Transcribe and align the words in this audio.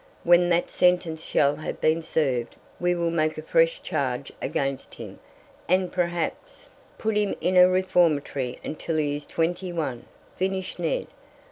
When 0.23 0.49
that 0.49 0.71
sentence 0.71 1.23
shall 1.23 1.57
have 1.57 1.79
been 1.79 2.01
served 2.01 2.55
we 2.79 2.95
will 2.95 3.11
make 3.11 3.37
a 3.37 3.43
fresh 3.43 3.83
charge 3.83 4.31
against 4.41 4.95
him, 4.95 5.19
and 5.69 5.91
perhaps" 5.91 6.71
"Put 6.97 7.15
him 7.15 7.35
in 7.39 7.55
a 7.55 7.69
reformatory 7.69 8.57
until 8.63 8.97
he 8.97 9.15
is 9.15 9.27
twenty 9.27 9.71
one," 9.71 10.05
finished 10.35 10.79
Ned. 10.79 11.05